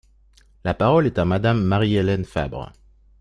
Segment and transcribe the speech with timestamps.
[0.63, 2.73] La parole est à Madame Marie-Hélène Fabre.